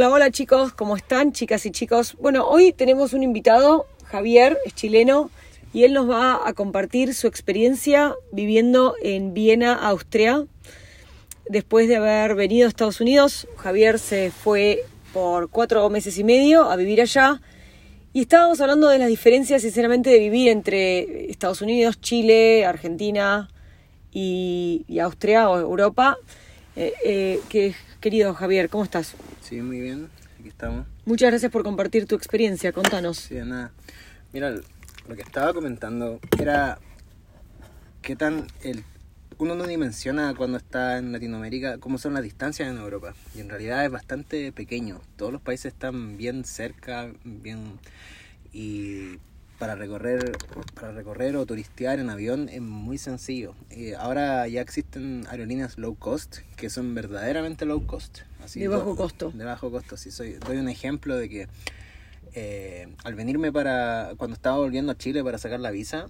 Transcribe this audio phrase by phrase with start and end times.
[0.00, 2.16] Hola, hola chicos, ¿cómo están chicas y chicos?
[2.18, 5.30] Bueno, hoy tenemos un invitado, Javier, es chileno,
[5.74, 10.46] y él nos va a compartir su experiencia viviendo en Viena, Austria.
[11.50, 16.70] Después de haber venido a Estados Unidos, Javier se fue por cuatro meses y medio
[16.70, 17.42] a vivir allá.
[18.14, 23.50] Y estábamos hablando de las diferencias, sinceramente, de vivir entre Estados Unidos, Chile, Argentina
[24.10, 26.16] y, y Austria o Europa.
[26.76, 29.14] Eh, eh, que, querido Javier, ¿cómo estás?
[29.40, 30.08] Sí, muy bien,
[30.38, 30.86] aquí estamos.
[31.04, 33.18] Muchas gracias por compartir tu experiencia, contanos.
[33.18, 33.72] Sí, de nada.
[34.32, 36.78] Mira, lo que estaba comentando era
[38.02, 38.84] qué tan el
[39.38, 43.48] uno no dimensiona cuando está en Latinoamérica cómo son las distancias en Europa y en
[43.48, 45.00] realidad es bastante pequeño.
[45.16, 47.78] Todos los países están bien cerca, bien
[48.52, 49.18] y
[49.60, 50.32] para recorrer
[50.74, 53.54] para recorrer o turistear en avión es muy sencillo.
[53.68, 58.96] Eh, ahora ya existen aerolíneas low cost que son verdaderamente low cost, así de bajo
[58.96, 59.30] costo.
[59.32, 61.48] De bajo costo, sí soy doy un ejemplo de que
[62.32, 66.06] eh, al venirme para cuando estaba volviendo a Chile para sacar la visa,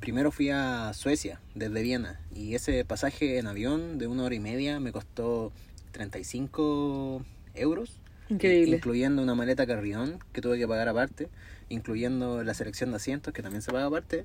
[0.00, 4.40] primero fui a Suecia desde Viena y ese pasaje en avión de una hora y
[4.40, 5.52] media me costó
[5.92, 7.24] 35
[7.54, 8.00] euros.
[8.28, 8.76] Increíble.
[8.76, 11.28] Incluyendo una maleta carrión que tuve que pagar aparte,
[11.68, 14.24] incluyendo la selección de asientos que también se paga aparte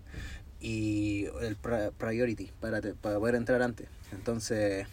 [0.59, 3.87] y el priority para, para poder entrar antes.
[4.11, 4.87] Entonces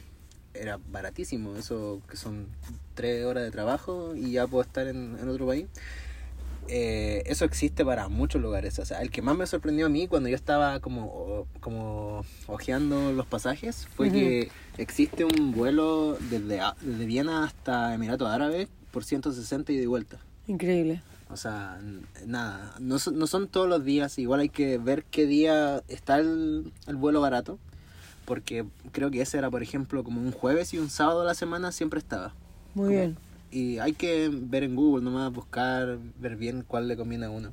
[0.53, 2.47] era baratísimo, eso que son
[2.95, 5.67] tres horas de trabajo y ya puedo estar en, en otro país.
[6.73, 8.79] Eh, eso existe para muchos lugares.
[8.79, 13.13] O sea, el que más me sorprendió a mí cuando yo estaba como, como ojeando
[13.13, 19.73] los pasajes fue que existe un vuelo desde, desde Viena hasta Emiratos Árabes por 160
[19.73, 20.19] y de vuelta.
[20.47, 21.03] Increíble.
[21.31, 21.81] O sea,
[22.27, 26.73] nada, no, no son todos los días, igual hay que ver qué día está el,
[26.89, 27.59] el vuelo barato,
[28.25, 31.35] porque creo que ese era, por ejemplo, como un jueves y un sábado a la
[31.35, 32.35] semana siempre estaba.
[32.75, 33.17] Muy bien
[33.51, 37.53] y hay que ver en Google nomás, buscar, ver bien cuál le conviene a uno.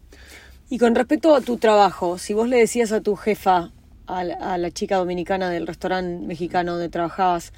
[0.70, 3.72] Y con respecto a tu trabajo, si vos le decías a tu jefa,
[4.06, 7.52] a la, chica dominicana del restaurante mexicano donde trabajabas,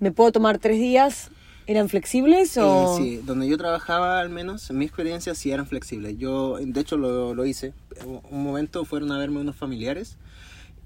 [0.00, 1.30] ¿me puedo tomar tres días?
[1.66, 2.98] ¿Eran flexibles o...?
[2.98, 6.16] Eh, sí, donde yo trabajaba al menos, en mi experiencia sí eran flexibles.
[6.18, 7.72] Yo, de hecho, lo, lo hice.
[8.04, 10.16] Un momento fueron a verme unos familiares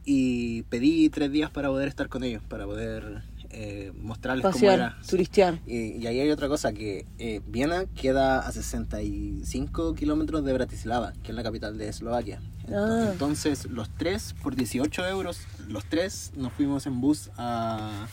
[0.05, 4.97] y pedí tres días para poder estar con ellos, para poder eh, mostrarles cómo era.
[5.09, 5.59] turistear.
[5.67, 11.33] Y, ahí hay otra cosa, que eh, Viena queda a 65 kilómetros de Bratislava, que
[11.33, 12.41] es la capital de Eslovaquia.
[12.73, 13.09] Ah.
[13.11, 18.07] Entonces, los tres, por 18 euros, los tres nos fuimos en bus a...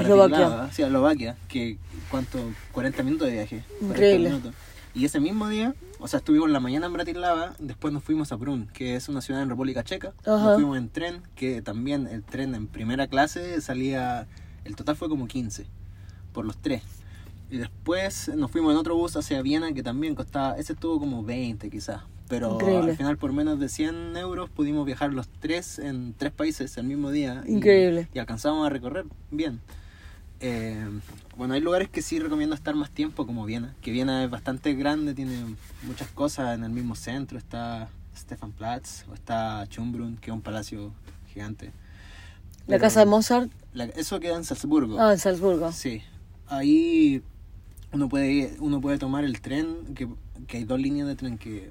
[0.00, 0.70] Eslovaquia.
[0.72, 1.78] Sí, a Eslovaquia, que
[2.10, 2.38] cuánto,
[2.72, 3.64] 40 minutos de viaje.
[3.80, 4.32] Increíble.
[4.94, 8.36] Y ese mismo día, o sea, estuvimos la mañana en Bratislava, después nos fuimos a
[8.36, 10.12] Brun, que es una ciudad en República Checa.
[10.24, 14.28] Nos fuimos en tren, que también el tren en primera clase salía
[14.64, 15.66] el total fue como 15
[16.32, 16.82] por los tres.
[17.50, 21.22] Y después nos fuimos en otro bus hacia Viena que también costaba, ese estuvo como
[21.22, 22.02] 20 quizás.
[22.28, 26.76] Pero al final por menos de 100 euros pudimos viajar los tres en tres países
[26.78, 27.44] el mismo día.
[27.46, 28.08] Increíble.
[28.14, 29.60] Y, alcanzamos a recorrer bien.
[30.46, 30.76] Eh,
[31.38, 34.74] bueno, hay lugares que sí recomiendo estar más tiempo, como Viena, que Viena es bastante
[34.74, 37.38] grande, tiene muchas cosas en el mismo centro.
[37.38, 40.92] Está Stefanplatz o está Schönbrunn, que es un palacio
[41.32, 41.72] gigante.
[42.66, 43.50] ¿La casa de Mozart?
[43.96, 45.00] eso queda en Salzburgo.
[45.00, 45.72] Ah, en Salzburgo.
[45.72, 46.02] Sí.
[46.46, 47.22] Ahí
[47.92, 50.08] uno puede, uno puede tomar el tren, que,
[50.46, 51.70] que hay dos líneas de tren, que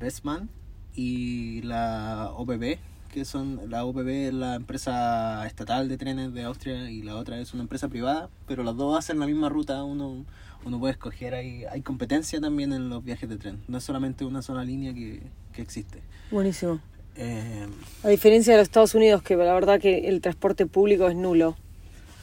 [0.00, 0.48] Westman
[0.94, 2.78] y la OBB,
[3.12, 7.52] que son, la es la empresa estatal de trenes de Austria y la otra es
[7.52, 10.24] una empresa privada, pero las dos hacen la misma ruta, uno,
[10.64, 14.24] uno puede escoger, ahí hay competencia también en los viajes de tren, no es solamente
[14.24, 15.22] una sola línea que,
[15.52, 16.00] que existe.
[16.30, 16.80] Buenísimo.
[17.16, 17.66] Eh,
[18.02, 21.56] a diferencia de los Estados Unidos, que la verdad que el transporte público es nulo.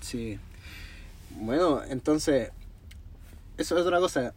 [0.01, 0.39] Sí.
[1.39, 2.51] Bueno, entonces,
[3.57, 4.33] eso es otra cosa.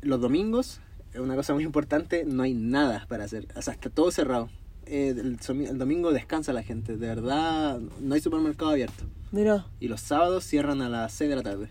[0.00, 0.80] Los domingos,
[1.12, 3.48] es una cosa muy importante, no hay nada para hacer.
[3.56, 4.48] O sea, está todo cerrado.
[4.92, 9.04] Eh, el, domingo descansa la gente, de verdad, no hay supermercado abierto.
[9.30, 9.64] Mira.
[9.78, 11.68] Y los sábados cierran a las 6 de la tarde.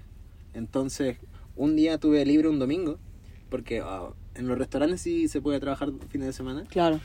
[0.54, 1.18] Entonces,
[1.58, 2.98] un día tuve libre un domingo,
[3.50, 6.64] porque ah, en los restaurantes sí se puede trabajar fines de semana.
[6.70, 7.02] Claro.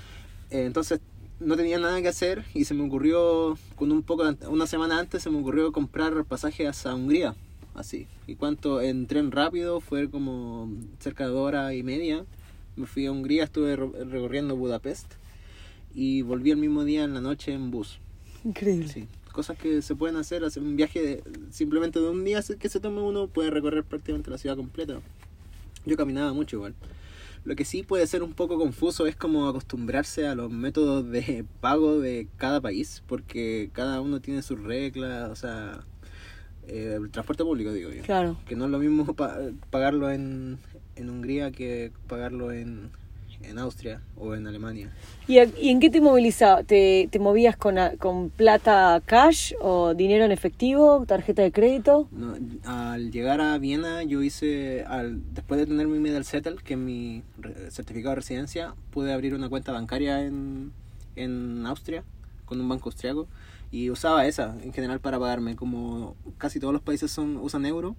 [0.50, 1.00] Eh, entonces
[1.40, 5.20] no tenía nada que hacer y se me ocurrió, con un poco, una semana antes
[5.20, 7.34] se me ocurrió comprar pasajes a Hungría,
[7.75, 8.06] así.
[8.28, 10.70] Y cuánto en tren rápido fue como
[11.00, 12.25] cerca de dos horas y media.
[12.76, 15.14] Me fui a Hungría, estuve recorriendo Budapest
[15.94, 17.99] y volví el mismo día en la noche en bus.
[18.44, 18.88] Increíble.
[18.88, 22.69] Sí, cosas que se pueden hacer, hacer un viaje de, simplemente de un día que
[22.69, 25.00] se tome uno, puede recorrer prácticamente la ciudad completa.
[25.87, 26.75] Yo caminaba mucho igual.
[27.44, 31.44] Lo que sí puede ser un poco confuso es como acostumbrarse a los métodos de
[31.61, 35.85] pago de cada país, porque cada uno tiene sus reglas, o sea,
[36.67, 38.02] Eh, el transporte público, digo yo.
[38.02, 38.38] Claro.
[38.49, 39.37] Que no es lo mismo pa-
[39.69, 40.56] pagarlo en,
[40.96, 42.88] en Hungría que pagarlo en,
[43.49, 44.91] en Austria o en Alemania.
[45.26, 46.67] ¿Y, a- y en qué te movilizabas?
[46.67, 52.08] ¿Te, te movías con, a- con plata cash o dinero en efectivo, tarjeta de crédito?
[52.12, 56.75] No, al llegar a Viena, yo hice, al, después de tener mi Medal Settle, que
[56.75, 57.23] es mi
[57.70, 60.73] certificado de residencia, pude abrir una cuenta bancaria en,
[61.17, 62.05] en Austria,
[62.44, 63.26] con un banco austriaco,
[63.70, 65.56] y usaba esa en general para pagarme.
[65.56, 67.96] Como casi todos los países son usan euro,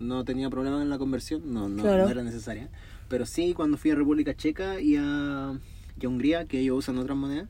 [0.00, 2.04] no tenía problema en la conversión, no, no, Claro.
[2.06, 2.68] no era necesaria.
[3.08, 5.52] Pero sí, cuando fui a República Checa y a,
[6.00, 7.48] y a Hungría, que ellos usan otras monedas,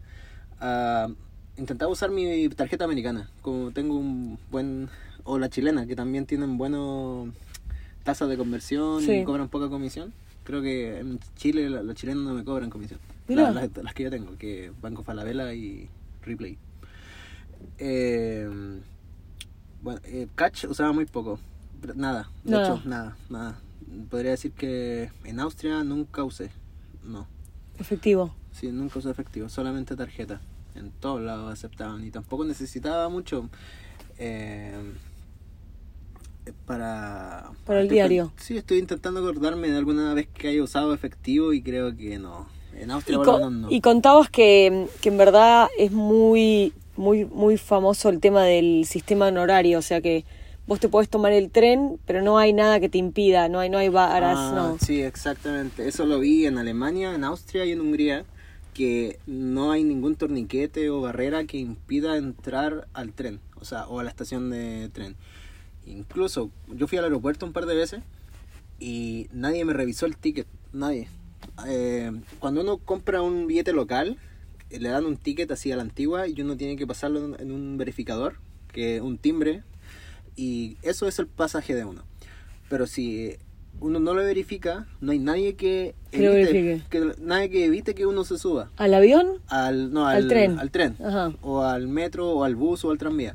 [0.61, 1.09] ah,
[1.57, 3.31] intentaba usar mi tarjeta americana.
[3.43, 4.89] Como tengo un buen.
[5.25, 7.29] O la chilena, que también tienen buenos
[8.03, 9.13] tasas de conversión Sí.
[9.13, 10.13] y cobran poca comisión.
[10.43, 12.99] Creo que en Chile la- los chilenos no me cobran comisión.
[13.29, 15.89] La- las, las que yo tengo, que Banco Falabella y
[16.23, 16.59] Replay.
[17.79, 18.49] Eh,
[19.83, 21.39] bueno, eh, Catch usaba muy poco.
[21.95, 22.65] Nada, de Nada.
[22.77, 23.59] hecho, nada, nada.
[24.11, 26.51] Podría decir que en Austria nunca usé.
[27.05, 27.27] No,
[27.79, 28.35] Efectivo.
[28.53, 30.41] sí, nunca usé efectivo, solamente tarjeta.
[30.75, 33.49] En todos lados aceptaban y tampoco necesitaba mucho
[34.19, 34.73] eh,
[36.67, 37.51] para...
[37.65, 38.33] Para el estoy- diario.
[38.37, 42.47] Sí, estoy intentando acordarme de alguna vez que haya usado efectivo y creo que no.
[42.75, 43.71] En Y, Austria, por co- lo menos, no.
[43.71, 49.27] y contabas que, que en verdad es muy, muy, muy famoso el tema del sistema
[49.29, 50.25] honorario, o sea que
[50.73, 53.69] vos te podés tomar el tren, pero no hay nada que te impida, no hay,
[53.69, 54.79] no hay varas, Ah, no.
[54.79, 55.87] Sí, exactamente.
[55.87, 58.25] Eso lo vi en Alemania, en Austria y en Hungría,
[58.73, 64.01] que no hay ningún torniquete o barrera que impida entrar al tren, o sea, o
[64.01, 65.15] a la estación de tren.
[65.87, 68.01] Incluso yo fui al aeropuerto un par de veces
[68.81, 71.09] y nadie me revisó el ticket, nadie.
[71.67, 74.17] Eh, cuando uno compra un billete local,
[74.71, 77.53] le dan un ticket así a la antigua y uno tiene que pasarlo en- en
[77.53, 78.37] un verificador,
[78.73, 79.65] que un timbre,
[80.37, 82.03] y eso es el pasaje de uno.
[82.69, 83.37] Pero si
[83.81, 86.83] uno no lo verifica, no hay nadie que verifique.
[86.91, 89.27] que- nadie que evite que uno se suba ¿Al avión?
[89.49, 90.59] al no Al al, tren.
[90.59, 91.33] al tren Ajá.
[91.43, 93.35] o al metro o al bus o al tranvía.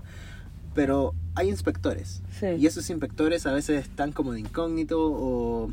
[0.73, 2.45] Pero hay inspectores Sí.
[2.59, 5.71] y esos inspectores a veces están como de incógnito o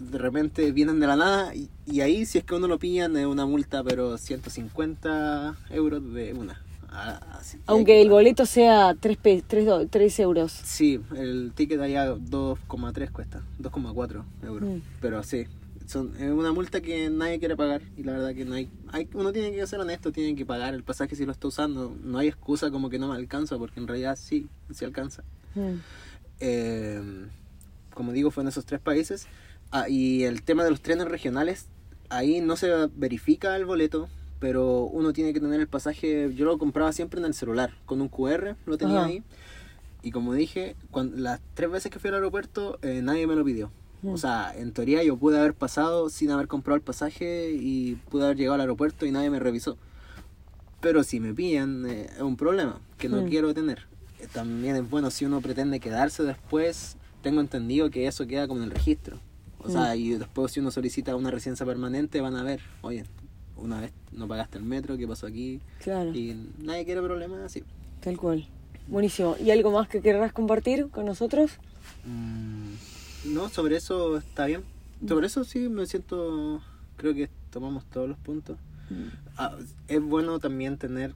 [0.00, 3.16] de repente vienen de la nada y, y ahí si es que uno lo pillan
[3.16, 6.60] es una multa pero 150 euros de una.
[6.94, 10.52] Así que hay Aunque que el boleto sea 3, pe- tres do- tres euros.
[10.52, 14.68] Sí, el ticket allá 2,3 cuesta, 2,4 euros.
[14.68, 14.80] Mm.
[15.00, 15.46] Pero sí,
[15.86, 19.08] son, es una multa que nadie quiere pagar y la verdad que no hay, hay...
[19.14, 21.94] Uno tiene que ser honesto, tiene que pagar el pasaje si lo está usando.
[22.04, 25.22] No hay excusa como que no me alcanza porque en realidad sí, sí alcanza.
[25.54, 25.74] Mm.
[26.40, 27.26] Eh,
[27.94, 29.26] como digo, fue en esos tres países.
[29.70, 31.66] Ah, y el tema de los trenes regionales,
[32.10, 34.08] ahí no se verifica el boleto,
[34.42, 36.34] pero uno tiene que tener el pasaje.
[36.34, 39.06] Yo lo compraba siempre en el celular, con un QR, lo tenía Ajá.
[39.06, 39.22] ahí.
[40.02, 43.44] Y como dije, cuando, las tres veces que fui al aeropuerto, eh, nadie me lo
[43.44, 43.70] pidió.
[44.02, 44.08] Mm.
[44.08, 48.24] O sea, en teoría yo pude haber pasado sin haber comprado el pasaje y pude
[48.24, 49.78] haber llegado al aeropuerto y nadie me revisó.
[50.80, 53.28] Pero si me pillan, eh, es un problema que no Mm.
[53.28, 53.86] quiero tener.
[54.18, 58.58] Eh, También es bueno si uno pretende quedarse después, tengo entendido que eso queda como
[58.58, 59.20] en el registro.
[59.60, 63.04] O sea, y después si uno solicita una residencia permanente van a ver, oye,
[63.62, 65.60] una vez no pagaste el metro, ¿qué pasó aquí?
[65.82, 67.62] Claro, Y nadie quiere problemas así.
[68.00, 68.46] tal cual.
[68.88, 69.36] Buenísimo.
[69.42, 71.52] ¿Y algo más que querrás compartir con nosotros?
[72.04, 74.62] Mm, no, sobre eso está bien.
[75.06, 76.60] Sobre eso sí me siento,
[76.96, 78.58] creo que tomamos todos los puntos.
[79.38, 79.56] Ah,
[79.88, 81.14] es bueno también tener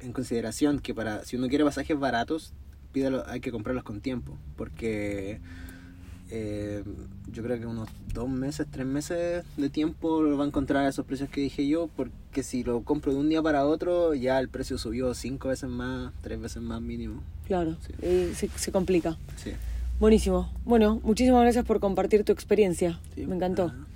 [0.00, 2.52] en consideración que para si uno quiere pasajes baratos,
[2.92, 5.40] pídalo, hay que comprarlos con tiempo, porque
[6.30, 6.82] eh,
[7.32, 10.88] yo creo que unos dos meses, tres meses de tiempo lo va a encontrar a
[10.88, 14.38] esos precios que dije yo, porque si lo compro de un día para otro, ya
[14.40, 17.22] el precio subió cinco veces más, tres veces más mínimo.
[17.46, 17.92] Claro, Sí.
[18.02, 19.16] eh, se, se complica.
[19.36, 19.52] Sí.
[20.00, 20.52] Buenísimo.
[20.64, 22.98] Bueno, muchísimas gracias por compartir tu experiencia.
[23.14, 23.72] Sí, Me encantó.
[23.74, 23.86] ah,